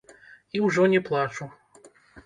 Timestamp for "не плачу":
0.95-1.51